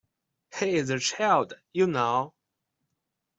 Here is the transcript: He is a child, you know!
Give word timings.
He 0.59 0.77
is 0.77 0.89
a 0.89 0.97
child, 0.97 1.53
you 1.73 1.85
know! 1.85 2.33